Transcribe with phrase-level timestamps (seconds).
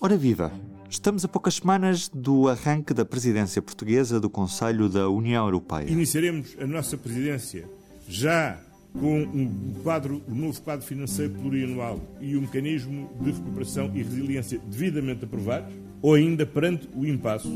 [0.00, 0.52] Ora viva!
[0.88, 5.90] Estamos a poucas semanas do arranque da presidência portuguesa do Conselho da União Europeia.
[5.90, 7.68] Iniciaremos a nossa presidência
[8.06, 8.60] já
[8.92, 13.90] com um quadro, o um novo quadro financeiro plurianual e o um mecanismo de recuperação
[13.92, 17.48] e resiliência devidamente aprovados, ou ainda perante o impasse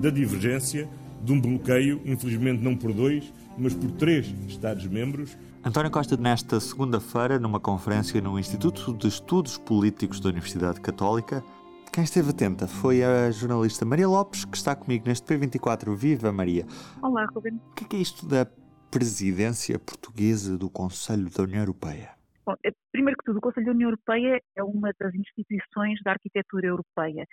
[0.00, 0.88] da divergência
[1.24, 3.24] de um bloqueio, infelizmente não por dois,
[3.58, 5.36] mas por três Estados-membros.
[5.64, 11.42] António Costa, nesta segunda-feira, numa conferência no Instituto de Estudos Políticos da Universidade Católica,
[11.90, 15.94] quem esteve atenta foi a jornalista Maria Lopes, que está comigo neste P24.
[15.94, 16.66] Viva Maria!
[17.02, 17.60] Olá, Ruben.
[17.70, 18.46] O que é, isto da
[18.90, 22.10] presidência portuguesa do Conselho da União Europeia?
[22.46, 26.12] Bom, é, primeiro que tudo, o Conselho da União Europeia é uma das instituições da
[26.12, 27.24] arquitetura europeia.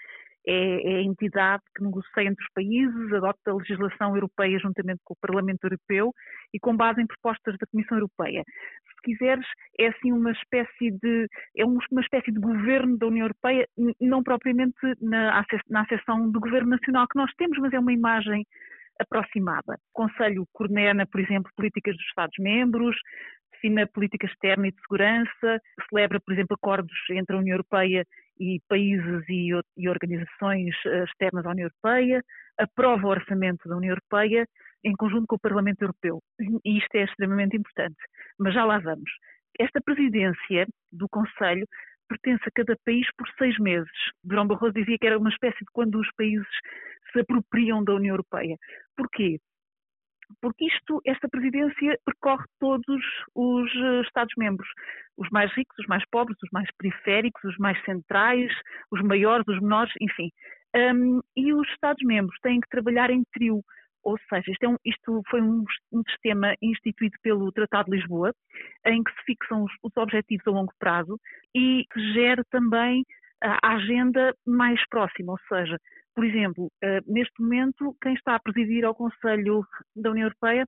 [0.48, 5.16] É, é, a entidade que negocia entre os países, adota a legislação europeia juntamente com
[5.16, 6.14] o Parlamento Europeu
[6.54, 8.44] e com base em propostas da Comissão Europeia.
[8.46, 9.46] Se quiseres,
[9.80, 13.68] é assim uma espécie de é uma espécie de governo da União Europeia,
[14.00, 18.46] não propriamente na, na acessão do governo nacional que nós temos, mas é uma imagem
[19.00, 19.74] aproximada.
[19.94, 22.96] O Conselho coordena, por exemplo, políticas dos Estados-membros,
[23.66, 28.05] define a política externa e de segurança, celebra, por exemplo, acordos entre a União Europeia
[28.40, 32.24] e países e, e organizações eh, externas à União Europeia,
[32.60, 34.46] aprova o orçamento da União Europeia
[34.84, 36.22] em conjunto com o Parlamento Europeu.
[36.63, 37.98] E isto é extremamente importante.
[38.38, 39.10] Mas já lá vamos.
[39.60, 41.66] Esta presidência do Conselho
[42.07, 43.90] pertence a cada país por seis meses.
[44.24, 46.48] Durão Barroso dizia que era uma espécie de quando os países
[47.12, 48.57] se apropriam da União Europeia.
[48.96, 49.40] Porquê?
[50.41, 53.01] Porque isto, esta presidência percorre todos
[53.35, 54.67] os eh, Estados-membros,
[55.17, 58.51] os mais ricos, os mais pobres, os mais periféricos, os mais centrais,
[58.91, 60.29] os maiores, os menores, enfim.
[60.76, 63.62] Um, e os Estados-membros têm que trabalhar em trio,
[64.03, 68.34] ou seja, isto, é um, isto foi um, um, sistema instituído pelo Tratado de Lisboa,
[68.85, 71.19] em que se fixam os, os objetivos a longo prazo
[71.56, 73.03] e que gera também
[73.44, 75.78] a agenda mais próxima, ou seja,
[76.16, 79.66] por exemplo, eh, neste momento, quem está a presidir ao Conselho
[79.96, 80.66] da União Europeia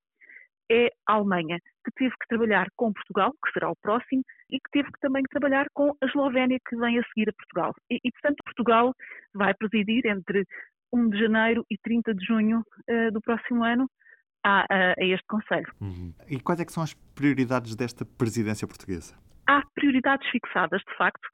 [0.69, 4.69] é a Alemanha, que teve que trabalhar com Portugal, que será o próximo, e que
[4.71, 7.73] teve que também trabalhar com a Eslovénia, que vem a seguir a Portugal.
[7.89, 8.93] E, e portanto, Portugal
[9.33, 10.43] vai presidir entre
[10.91, 13.89] 1 de janeiro e 30 de junho uh, do próximo ano
[14.43, 15.71] a, a, a este Conselho.
[15.79, 16.13] Uhum.
[16.27, 19.15] E quais é são as prioridades desta presidência portuguesa?
[19.47, 21.27] Há prioridades fixadas, de facto,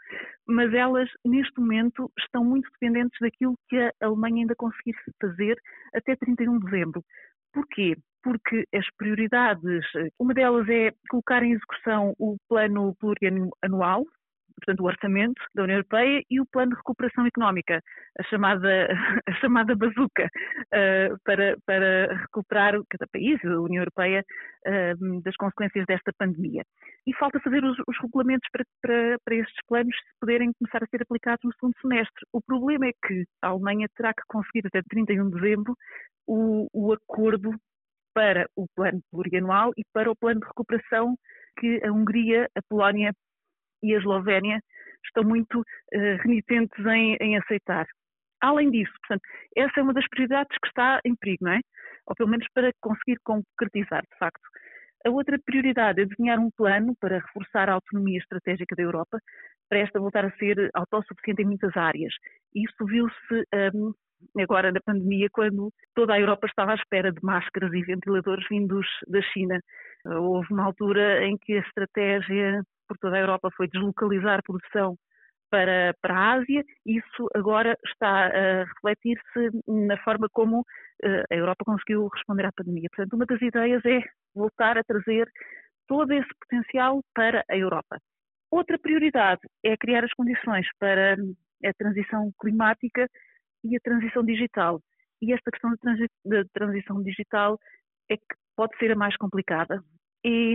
[0.48, 5.56] mas elas, neste momento, estão muito dependentes daquilo que a Alemanha ainda conseguir fazer
[5.96, 7.04] até 31 de dezembro.
[7.52, 7.98] Porquê?
[8.22, 9.84] Porque as prioridades,
[10.20, 14.06] uma delas é colocar em execução o plano plurianual,
[14.56, 17.82] portanto, o orçamento da União Europeia e o plano de recuperação económica,
[18.20, 18.88] a chamada,
[19.28, 24.24] a chamada bazuca, uh, para, para recuperar cada país, a União Europeia,
[24.68, 26.64] uh, das consequências desta pandemia.
[27.06, 31.02] E falta fazer os, os regulamentos para, para, para estes planos poderem começar a ser
[31.02, 32.26] aplicados no segundo semestre.
[32.32, 35.76] O problema é que a Alemanha terá que conseguir até 31 de dezembro
[36.28, 37.52] o, o acordo
[38.14, 41.16] para o plano plurianual e para o plano de recuperação
[41.60, 43.14] que a Hungria, a Polónia
[43.84, 44.60] e a Eslovénia
[45.06, 47.86] estão muito uh, renitentes em, em, aceitar.
[48.42, 49.22] Além disso, portanto,
[49.56, 51.60] essa é uma das prioridades que está em perigo, não é?
[52.08, 54.42] Ou pelo menos para conseguir concretizar, de facto.
[55.06, 59.20] A outra prioridade é desenhar um plano para reforçar a autonomia estratégica da Europa,
[59.70, 62.14] para esta voltar a ser autossuficiente em muitas áreas.
[62.56, 63.46] Isso viu-se
[63.76, 63.94] um,
[64.42, 68.88] agora na pandemia, quando toda a Europa estava à espera de máscaras e ventiladores vindos
[69.08, 69.60] da China.
[70.06, 74.98] Houve uma altura em que a estratégia por toda a Europa foi deslocalizar produção
[75.50, 80.66] para, para a Ásia, isso agora está a refletir-se na forma como
[81.04, 82.90] eh, a Europa conseguiu responder à pandemia.
[82.90, 84.02] Portanto, uma das ideias é
[84.34, 85.30] voltar a trazer
[85.88, 88.00] todo esse potencial para a Europa.
[88.50, 91.16] Outra prioridade é criar as condições para
[91.64, 93.08] a transição climática
[93.64, 94.82] e a transição digital.
[95.22, 95.72] E esta questão
[96.26, 97.60] da transição digital
[98.10, 99.84] é que pode ser a mais complicada.
[100.24, 100.54] E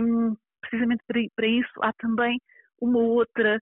[0.61, 1.03] precisamente
[1.35, 2.39] para isso há também
[2.81, 3.59] uma outra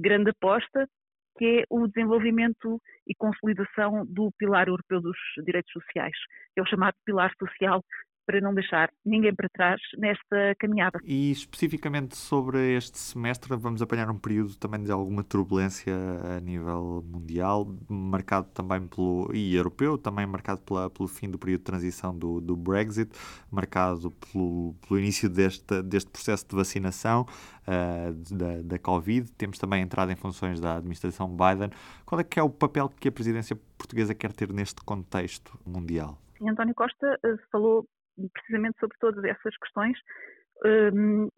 [0.00, 0.88] grande aposta,
[1.36, 6.16] que é o desenvolvimento e consolidação do pilar europeu dos direitos sociais,
[6.52, 7.82] que é o chamado pilar social
[8.28, 10.98] para não deixar ninguém para trás nesta caminhada.
[11.02, 15.94] E especificamente sobre este semestre, vamos apanhar um período também de alguma turbulência
[16.36, 19.30] a nível mundial, marcado também pelo.
[19.32, 23.10] e europeu, também marcado pela, pelo fim do período de transição do, do Brexit,
[23.50, 27.24] marcado pelo, pelo início deste, deste processo de vacinação
[27.66, 29.32] uh, da, da Covid.
[29.38, 31.70] Temos também entrada em funções da administração Biden.
[32.04, 36.18] Qual é que é o papel que a presidência portuguesa quer ter neste contexto mundial?
[36.46, 37.88] António Costa eh, falou
[38.32, 39.98] precisamente sobre todas essas questões
[40.64, 41.28] Um,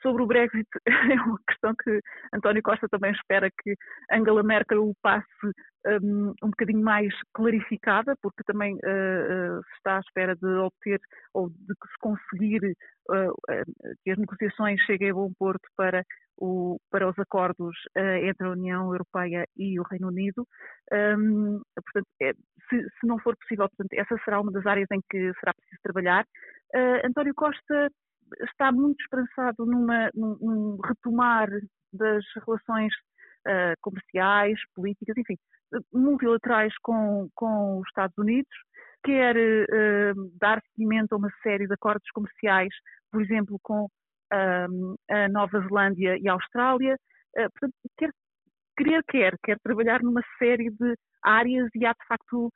[0.00, 2.00] sobre o Brexit, é uma questão que
[2.32, 3.74] António Costa também espera que
[4.10, 5.26] Angela Merkel o passe
[5.86, 10.98] um, um bocadinho mais clarificada, porque também uh, uh, se está à espera de obter
[11.34, 12.74] ou de se conseguir
[13.10, 13.34] uh,
[14.02, 16.02] que as negociações cheguem a bom porto para,
[16.38, 17.76] o, para os acordos
[18.22, 20.46] entre a União Europeia e o Reino Unido.
[20.90, 22.32] Um, portanto, é,
[22.70, 25.80] se, se, não for possível, portanto, essa será uma das áreas em que será preciso
[25.82, 26.24] trabalhar.
[27.04, 27.90] António Costa
[28.50, 31.48] está muito esperançado numa, num, num retomar
[31.92, 32.92] das relações
[33.46, 35.36] uh, comerciais, políticas, enfim,
[35.92, 38.50] multilaterais com, com os Estados Unidos,
[39.04, 42.72] quer uh, dar seguimento a uma série de acordos comerciais,
[43.10, 46.96] por exemplo, com uh, a Nova Zelândia e a Austrália,
[47.34, 48.10] portanto, quer,
[48.76, 52.52] querer quer, quer trabalhar numa série de áreas e há de facto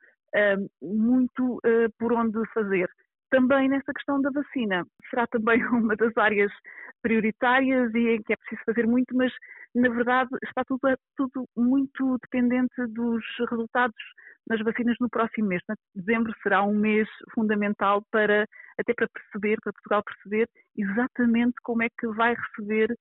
[0.81, 1.61] muito
[1.97, 2.89] por onde fazer
[3.35, 4.85] também nessa questão da vacina.
[5.09, 6.51] Será também uma das áreas
[7.01, 9.31] prioritárias e em que é preciso fazer muito, mas
[9.75, 10.79] na verdade está tudo,
[11.17, 13.95] tudo muito dependente dos resultados
[14.47, 15.61] nas vacinas no próximo mês.
[15.93, 18.47] Dezembro será um mês fundamental para
[18.79, 22.95] até para perceber, para Portugal perceber exatamente como é que vai receber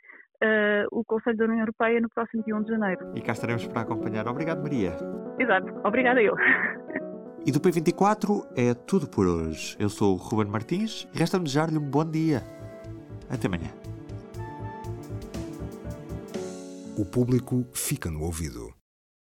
[0.44, 3.12] uh, o Conselho da União Europeia no próximo dia 1 de janeiro.
[3.14, 4.28] E cá estaremos para acompanhar.
[4.28, 4.96] Obrigado, Maria.
[5.38, 5.72] Exato.
[5.84, 6.34] Obrigada eu.
[7.46, 9.76] E do P24 é tudo por hoje.
[9.78, 12.42] Eu sou o Ruben Martins e resta-me desejar-lhe um bom dia.
[13.28, 13.70] Até amanhã.
[16.96, 18.72] O público fica no ouvido.